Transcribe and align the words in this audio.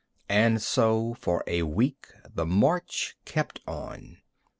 And 0.29 0.59
so 0.63 1.13
for 1.13 1.43
a 1.45 1.61
week 1.61 2.07
the 2.33 2.47
march 2.47 3.15
kept 3.23 3.61
on. 3.67 4.17